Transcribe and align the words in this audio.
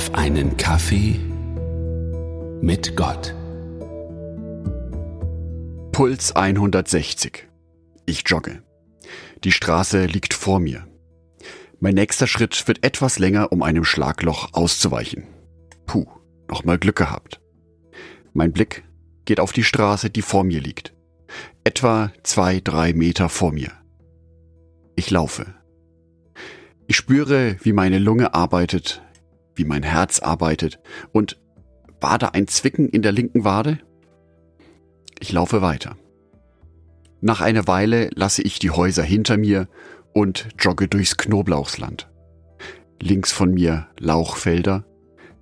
auf 0.00 0.14
einen 0.14 0.56
Kaffee 0.56 1.20
mit 2.62 2.96
Gott. 2.96 3.34
Puls 5.92 6.34
160. 6.34 7.46
Ich 8.06 8.22
jogge. 8.24 8.62
Die 9.44 9.52
Straße 9.52 10.06
liegt 10.06 10.32
vor 10.32 10.58
mir. 10.58 10.86
Mein 11.80 11.96
nächster 11.96 12.26
Schritt 12.26 12.66
wird 12.66 12.82
etwas 12.82 13.18
länger, 13.18 13.52
um 13.52 13.62
einem 13.62 13.84
Schlagloch 13.84 14.54
auszuweichen. 14.54 15.24
Puh, 15.84 16.06
nochmal 16.48 16.78
Glück 16.78 16.96
gehabt. 16.96 17.42
Mein 18.32 18.52
Blick 18.52 18.84
geht 19.26 19.38
auf 19.38 19.52
die 19.52 19.64
Straße, 19.64 20.08
die 20.08 20.22
vor 20.22 20.44
mir 20.44 20.62
liegt. 20.62 20.94
Etwa 21.62 22.10
zwei, 22.22 22.60
drei 22.60 22.94
Meter 22.94 23.28
vor 23.28 23.52
mir. 23.52 23.72
Ich 24.96 25.10
laufe. 25.10 25.44
Ich 26.86 26.96
spüre, 26.96 27.58
wie 27.60 27.74
meine 27.74 27.98
Lunge 27.98 28.32
arbeitet, 28.32 29.02
wie 29.54 29.64
mein 29.64 29.82
Herz 29.82 30.20
arbeitet 30.20 30.80
und 31.12 31.40
war 32.00 32.18
da 32.18 32.28
ein 32.28 32.48
Zwicken 32.48 32.88
in 32.88 33.02
der 33.02 33.12
linken 33.12 33.44
Wade? 33.44 33.78
Ich 35.18 35.32
laufe 35.32 35.60
weiter. 35.60 35.96
Nach 37.20 37.40
einer 37.42 37.66
Weile 37.66 38.08
lasse 38.14 38.42
ich 38.42 38.58
die 38.58 38.70
Häuser 38.70 39.02
hinter 39.02 39.36
mir 39.36 39.68
und 40.14 40.48
jogge 40.58 40.88
durchs 40.88 41.16
Knoblauchsland. 41.16 42.08
Links 43.00 43.32
von 43.32 43.52
mir 43.52 43.88
Lauchfelder, 43.98 44.86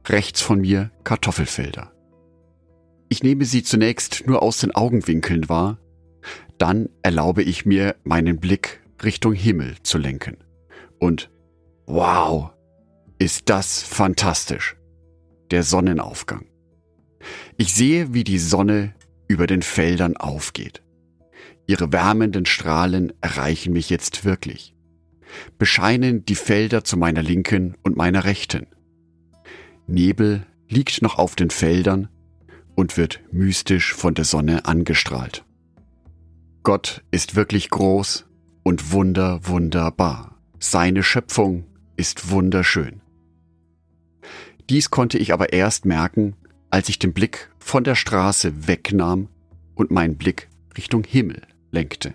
rechts 0.06 0.40
von 0.40 0.60
mir 0.60 0.90
Kartoffelfelder. 1.04 1.92
Ich 3.08 3.22
nehme 3.22 3.44
sie 3.44 3.62
zunächst 3.62 4.27
nur 4.27 4.42
aus 4.42 4.58
den 4.58 4.74
Augenwinkeln 4.74 5.48
wahr, 5.48 5.78
dann 6.58 6.88
erlaube 7.02 7.42
ich 7.42 7.64
mir, 7.64 7.94
meinen 8.04 8.38
Blick 8.38 8.82
Richtung 9.02 9.32
Himmel 9.32 9.77
zu 9.82 9.96
lenken. 9.96 10.38
Und 10.98 11.30
wow, 11.86 12.50
ist 13.18 13.48
das 13.48 13.82
fantastisch. 13.82 14.77
Der 15.50 15.62
Sonnenaufgang. 15.62 16.47
Ich 17.56 17.74
sehe, 17.74 18.14
wie 18.14 18.24
die 18.24 18.38
Sonne 18.38 18.94
über 19.27 19.47
den 19.47 19.62
Feldern 19.62 20.16
aufgeht. 20.16 20.83
Ihre 21.66 21.92
wärmenden 21.92 22.46
Strahlen 22.46 23.12
erreichen 23.20 23.72
mich 23.72 23.91
jetzt 23.91 24.24
wirklich, 24.24 24.74
bescheinen 25.58 26.24
die 26.24 26.34
Felder 26.34 26.84
zu 26.84 26.96
meiner 26.96 27.22
linken 27.22 27.77
und 27.83 27.96
meiner 27.96 28.24
rechten. 28.24 28.66
Nebel 29.86 30.46
liegt 30.69 31.02
noch 31.02 31.19
auf 31.19 31.34
den 31.34 31.50
Feldern 31.50 32.08
und 32.74 32.96
wird 32.96 33.20
mystisch 33.33 33.94
von 33.94 34.14
der 34.14 34.24
Sonne 34.24 34.64
angestrahlt. 34.66 35.44
Gott 36.62 37.02
ist 37.11 37.34
wirklich 37.34 37.70
groß 37.70 38.27
und 38.62 38.92
wunder, 38.92 39.41
wunderbar. 39.46 40.39
Seine 40.58 41.02
Schöpfung 41.02 41.64
ist 41.96 42.30
wunderschön. 42.30 43.00
Dies 44.70 44.91
konnte 44.91 45.19
ich 45.19 45.33
aber 45.33 45.52
erst 45.52 45.86
merken, 45.86 46.34
als 46.70 46.88
ich 46.88 46.98
den 46.98 47.12
Blick 47.12 47.50
von 47.58 47.84
der 47.84 47.94
Straße 47.94 48.69
wegnahm 48.69 49.28
und 49.74 49.91
meinen 49.91 50.16
Blick 50.16 50.48
Richtung 50.77 51.05
Himmel 51.05 51.42
lenkte. 51.70 52.14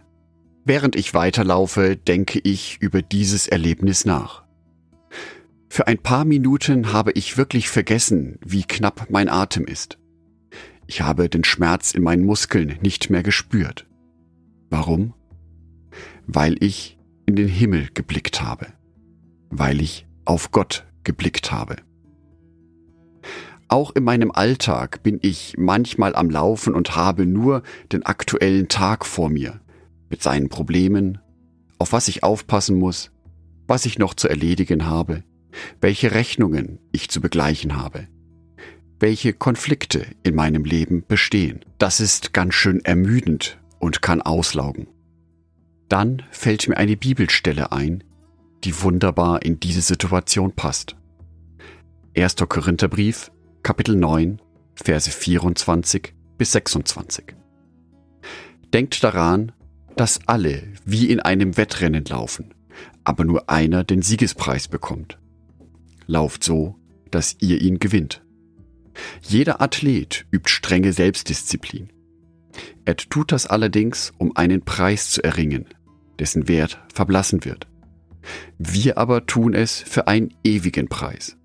Während 0.66 0.96
ich 0.96 1.14
weiterlaufe, 1.14 1.98
denke 1.98 2.40
ich 2.40 2.78
über 2.80 3.02
dieses 3.02 3.48
Erlebnis 3.48 4.06
nach. 4.06 4.44
Für 5.68 5.88
ein 5.88 5.98
paar 5.98 6.24
Minuten 6.24 6.94
habe 6.94 7.12
ich 7.14 7.38
wirklich 7.38 7.70
vergessen, 7.70 8.38
wie 8.46 8.64
knapp 8.64 9.08
mein 9.10 9.28
Atem 9.28 9.66
ist. 9.66 9.98
Ich 10.86 11.02
habe 11.02 11.30
den 11.30 11.44
Schmerz 11.44 11.94
in 11.94 12.04
meinen 12.04 12.26
Muskeln 12.26 12.78
nicht 12.82 13.10
mehr 13.10 13.24
gespürt. 13.24 13.88
Warum? 14.70 15.14
Weil 16.28 16.64
ich 16.64 17.00
in 17.26 17.36
den 17.36 17.48
Himmel 17.48 17.90
geblickt 17.94 18.42
habe. 18.42 18.68
Weil 19.50 19.82
ich 19.82 20.06
auf 20.26 20.52
Gott 20.52 20.86
geblickt 21.04 21.52
habe. 21.52 21.78
Auch 23.74 23.90
in 23.96 24.04
meinem 24.04 24.30
Alltag 24.30 25.02
bin 25.02 25.18
ich 25.24 25.56
manchmal 25.58 26.14
am 26.14 26.30
Laufen 26.30 26.76
und 26.76 26.96
habe 26.96 27.26
nur 27.26 27.64
den 27.92 28.06
aktuellen 28.06 28.68
Tag 28.68 29.04
vor 29.04 29.30
mir, 29.30 29.62
mit 30.12 30.22
seinen 30.22 30.48
Problemen, 30.48 31.18
auf 31.80 31.92
was 31.92 32.08
ich 32.08 32.22
aufpassen 32.22 32.78
muss, 32.78 33.10
was 33.66 33.88
ich 33.88 33.98
noch 33.98 34.14
zu 34.14 34.30
erledigen 34.30 34.86
habe, 34.86 35.24
welche 35.82 36.12
Rechnungen 36.12 36.78
ich 36.92 37.10
zu 37.10 37.20
begleichen 37.20 37.76
habe, 37.76 38.08
welche 39.00 39.34
Konflikte 39.34 40.06
in 40.22 40.36
meinem 40.36 40.66
Leben 40.66 41.04
bestehen. 41.08 41.66
Das 41.80 42.00
ist 42.00 42.32
ganz 42.32 42.54
schön 42.54 42.80
ermüdend 42.86 43.60
und 43.80 44.04
kann 44.04 44.22
auslaugen. 44.22 44.86
Dann 45.90 46.22
fällt 46.30 46.68
mir 46.68 46.78
eine 46.78 46.96
Bibelstelle 46.96 47.72
ein, 47.72 48.04
die 48.66 48.84
wunderbar 48.84 49.42
in 49.42 49.60
diese 49.60 49.82
Situation 49.82 50.52
passt. 50.52 50.96
1. 52.16 52.36
Korintherbrief, 52.36 53.32
Kapitel 53.64 53.96
9, 53.96 54.42
Verse 54.76 55.10
24 55.10 56.14
bis 56.38 56.52
26. 56.52 57.34
Denkt 58.74 59.02
daran, 59.02 59.54
dass 59.96 60.20
alle 60.28 60.64
wie 60.84 61.10
in 61.10 61.22
einem 61.22 61.56
Wettrennen 61.56 62.04
laufen, 62.04 62.54
aber 63.06 63.24
nur 63.24 63.50
einer 63.50 63.86
den 63.86 64.02
Siegespreis 64.02 64.68
bekommt. 64.68 65.18
Lauft 66.08 66.44
so, 66.44 66.76
dass 67.10 67.38
ihr 67.40 67.62
ihn 67.62 67.80
gewinnt. 67.80 68.22
Jeder 69.22 69.62
Athlet 69.62 70.26
übt 70.30 70.50
strenge 70.50 70.92
Selbstdisziplin. 70.92 71.88
Er 72.84 72.98
tut 72.98 73.32
das 73.32 73.48
allerdings, 73.48 74.12
um 74.18 74.36
einen 74.36 74.66
Preis 74.66 75.10
zu 75.10 75.24
erringen, 75.24 75.68
dessen 76.20 76.50
Wert 76.50 76.84
verblassen 76.94 77.46
wird. 77.46 77.68
Wir 78.58 78.98
aber 78.98 79.26
tun 79.26 79.54
es 79.54 79.80
für 79.80 80.08
einen 80.10 80.34
ewigen 80.44 80.90
Preis. 80.90 81.38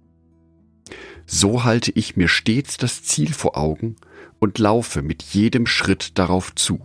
So 1.30 1.62
halte 1.62 1.92
ich 1.94 2.16
mir 2.16 2.26
stets 2.26 2.78
das 2.78 3.02
Ziel 3.02 3.34
vor 3.34 3.58
Augen 3.58 3.96
und 4.38 4.58
laufe 4.58 5.02
mit 5.02 5.22
jedem 5.22 5.66
Schritt 5.66 6.18
darauf 6.18 6.54
zu. 6.54 6.80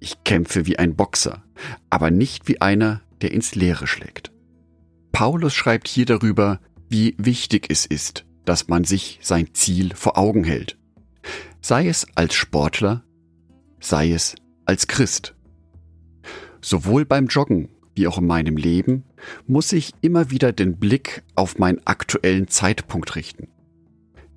Ich 0.00 0.24
kämpfe 0.24 0.64
wie 0.64 0.78
ein 0.78 0.96
Boxer, 0.96 1.44
aber 1.90 2.10
nicht 2.10 2.48
wie 2.48 2.62
einer, 2.62 3.02
der 3.20 3.32
ins 3.32 3.54
Leere 3.54 3.86
schlägt. 3.86 4.32
Paulus 5.12 5.52
schreibt 5.52 5.88
hier 5.88 6.06
darüber, 6.06 6.58
wie 6.88 7.14
wichtig 7.18 7.66
es 7.68 7.84
ist, 7.84 8.24
dass 8.46 8.68
man 8.68 8.84
sich 8.84 9.18
sein 9.20 9.52
Ziel 9.52 9.94
vor 9.94 10.16
Augen 10.16 10.44
hält. 10.44 10.78
Sei 11.60 11.86
es 11.86 12.06
als 12.14 12.34
Sportler, 12.34 13.04
sei 13.78 14.12
es 14.12 14.36
als 14.64 14.86
Christ. 14.86 15.34
Sowohl 16.62 17.04
beim 17.04 17.26
Joggen 17.26 17.68
wie 17.94 18.06
auch 18.06 18.18
in 18.18 18.26
meinem 18.26 18.56
Leben, 18.56 19.04
muss 19.46 19.72
ich 19.72 19.92
immer 20.00 20.30
wieder 20.30 20.52
den 20.52 20.78
Blick 20.78 21.22
auf 21.34 21.58
meinen 21.58 21.80
aktuellen 21.86 22.48
Zeitpunkt 22.48 23.16
richten. 23.16 23.48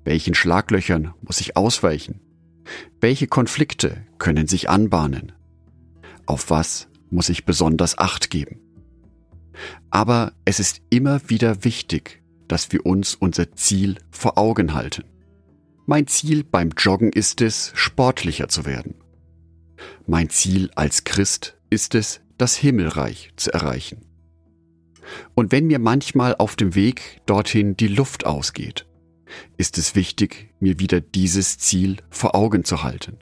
Welchen 0.04 0.34
Schlaglöchern 0.34 1.14
muss 1.22 1.40
ich 1.40 1.56
ausweichen? 1.56 2.20
Welche 3.00 3.26
Konflikte 3.26 4.04
können 4.18 4.46
sich 4.46 4.70
anbahnen? 4.70 5.32
Auf 6.26 6.50
was 6.50 6.88
muss 7.10 7.28
ich 7.28 7.44
besonders 7.44 7.98
Acht 7.98 8.30
geben? 8.30 8.60
Aber 9.90 10.32
es 10.44 10.60
ist 10.60 10.82
immer 10.90 11.20
wieder 11.28 11.64
wichtig, 11.64 12.22
dass 12.46 12.70
wir 12.72 12.86
uns 12.86 13.14
unser 13.14 13.52
Ziel 13.52 13.96
vor 14.10 14.38
Augen 14.38 14.74
halten. 14.74 15.04
Mein 15.86 16.06
Ziel 16.06 16.44
beim 16.44 16.70
Joggen 16.76 17.12
ist 17.12 17.40
es, 17.40 17.72
sportlicher 17.74 18.48
zu 18.48 18.66
werden. 18.66 18.94
Mein 20.06 20.28
Ziel 20.28 20.70
als 20.74 21.04
Christ 21.04 21.56
ist 21.70 21.94
es, 21.94 22.20
das 22.38 22.56
Himmelreich 22.56 23.30
zu 23.36 23.52
erreichen. 23.52 24.06
Und 25.34 25.52
wenn 25.52 25.66
mir 25.66 25.78
manchmal 25.78 26.34
auf 26.36 26.56
dem 26.56 26.74
Weg 26.74 27.20
dorthin 27.26 27.76
die 27.76 27.88
Luft 27.88 28.26
ausgeht, 28.26 28.86
ist 29.56 29.78
es 29.78 29.94
wichtig, 29.94 30.54
mir 30.60 30.78
wieder 30.78 31.00
dieses 31.00 31.58
Ziel 31.58 31.98
vor 32.10 32.34
Augen 32.34 32.64
zu 32.64 32.82
halten. 32.82 33.18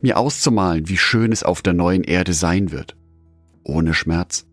Mir 0.00 0.18
auszumalen, 0.18 0.88
wie 0.88 0.96
schön 0.96 1.32
es 1.32 1.42
auf 1.42 1.62
der 1.62 1.72
neuen 1.72 2.02
Erde 2.02 2.32
sein 2.32 2.72
wird. 2.72 2.96
Ohne 3.62 3.94
Schmerz, 3.94 4.46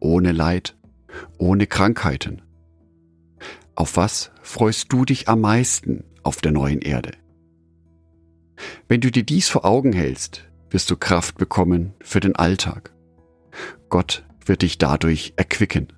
ohne 0.00 0.32
Leid, 0.32 0.76
ohne 1.38 1.66
Krankheiten. 1.66 2.42
Auf 3.74 3.96
was 3.96 4.30
freust 4.42 4.92
du 4.92 5.04
dich 5.04 5.28
am 5.28 5.40
meisten 5.40 6.04
auf 6.22 6.40
der 6.40 6.52
neuen 6.52 6.80
Erde? 6.80 7.12
Wenn 8.88 9.00
du 9.00 9.10
dir 9.10 9.22
dies 9.22 9.48
vor 9.48 9.64
Augen 9.64 9.92
hältst, 9.92 10.47
wirst 10.70 10.90
du 10.90 10.96
Kraft 10.96 11.38
bekommen 11.38 11.94
für 12.00 12.20
den 12.20 12.36
Alltag. 12.36 12.92
Gott 13.88 14.24
wird 14.44 14.62
dich 14.62 14.78
dadurch 14.78 15.34
erquicken. 15.36 15.92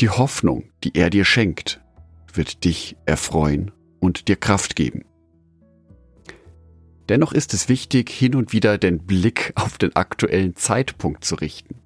Die 0.00 0.10
Hoffnung, 0.10 0.70
die 0.84 0.96
er 0.96 1.10
dir 1.10 1.24
schenkt, 1.24 1.80
wird 2.32 2.64
dich 2.64 2.96
erfreuen 3.06 3.70
und 4.00 4.28
dir 4.28 4.36
Kraft 4.36 4.76
geben. 4.76 5.04
Dennoch 7.08 7.32
ist 7.32 7.54
es 7.54 7.68
wichtig, 7.68 8.10
hin 8.10 8.34
und 8.34 8.52
wieder 8.52 8.76
den 8.76 9.06
Blick 9.06 9.52
auf 9.54 9.78
den 9.78 9.96
aktuellen 9.96 10.56
Zeitpunkt 10.56 11.24
zu 11.24 11.36
richten. 11.36 11.76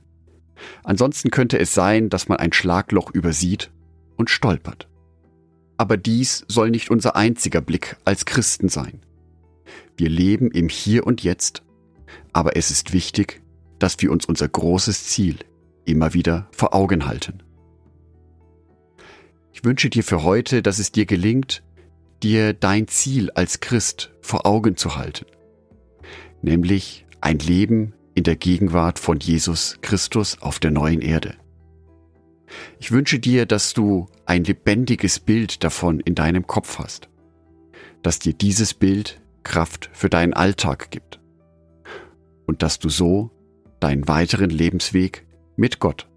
Ansonsten 0.85 1.31
könnte 1.31 1.59
es 1.59 1.75
sein, 1.75 2.09
dass 2.09 2.29
man 2.29 2.39
ein 2.39 2.53
Schlagloch 2.53 3.11
übersieht 3.13 3.71
und 4.17 4.31
stolpert. 4.31 4.89
Aber 5.77 5.97
dies 5.97 6.45
soll 6.49 6.71
nicht 6.71 6.91
unser 6.91 7.17
einziger 7.17 7.61
Blick 7.61 7.97
als 8.05 8.25
Christen 8.25 8.69
sein. 8.69 9.01
Wir 9.97 10.09
leben 10.09 10.51
im 10.51 10.69
Hier 10.69 11.07
und 11.07 11.23
Jetzt, 11.23 11.63
aber 12.33 12.57
es 12.57 12.71
ist 12.71 12.93
wichtig, 12.93 13.43
dass 13.79 14.01
wir 14.01 14.11
uns 14.11 14.27
unser 14.27 14.49
großes 14.49 15.05
Ziel 15.05 15.39
immer 15.85 16.15
wieder 16.15 16.49
vor 16.53 16.75
Augen 16.75 17.07
halten. 17.07 17.43
Ich 19.53 19.65
wünsche 19.65 19.91
dir 19.91 20.05
für 20.05 20.23
heute, 20.23 20.63
dass 20.63 20.79
es 20.79 20.93
dir 20.93 21.07
gelingt, 21.07 21.63
dir 22.23 22.53
dein 22.53 22.89
Ziel 22.89 23.31
als 23.31 23.61
Christ 23.61 24.13
vor 24.21 24.47
Augen 24.47 24.77
zu 24.77 24.97
halten, 24.97 25.27
nämlich 26.41 27.07
ein 27.21 27.39
Leben 27.39 27.95
in 28.15 28.25
der 28.25 28.37
Gegenwart 28.37 28.99
von 28.99 29.19
Jesus 29.19 29.79
Christus 29.83 30.41
auf 30.41 30.59
der 30.59 30.71
neuen 30.71 31.01
Erde. 31.01 31.35
Ich 32.79 32.93
wünsche 32.93 33.19
dir, 33.19 33.47
dass 33.47 33.73
du 33.73 34.09
ein 34.27 34.45
lebendiges 34.45 35.21
Bild 35.21 35.65
davon 35.65 36.01
in 36.01 36.15
deinem 36.15 36.47
Kopf 36.47 36.79
hast, 36.79 37.09
dass 38.03 38.19
dir 38.19 38.35
dieses 38.35 38.75
Bild 38.75 39.22
Kraft 39.43 39.91
für 39.93 40.09
deinen 40.09 40.35
Alltag 40.35 40.91
gibt 40.91 41.21
und 42.47 42.63
dass 42.63 42.79
du 42.79 42.89
so 42.89 43.31
deinen 43.81 44.07
weiteren 44.09 44.51
Lebensweg 44.51 45.27
mit 45.57 45.81
Gott, 45.81 46.09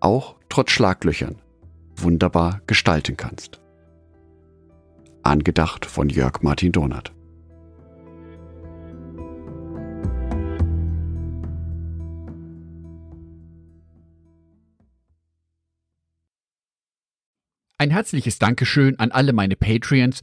auch 0.00 0.36
trotz 0.48 0.70
Schlaglöchern, 0.70 1.36
wunderbar 1.96 2.60
gestalten 2.66 3.16
kannst. 3.16 3.60
Angedacht 5.22 5.86
von 5.86 6.08
Jörg 6.08 6.42
Martin 6.42 6.72
Donath. 6.72 7.12
Ein 17.78 17.90
herzliches 17.90 18.38
Dankeschön 18.38 18.96
an 19.00 19.10
alle 19.10 19.32
meine 19.32 19.56
Patreons, 19.56 20.22